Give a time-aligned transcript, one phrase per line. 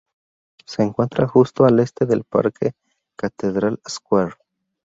[0.65, 2.71] Se encuentra justo al este del Parque
[3.15, 4.33] Cathedral Square.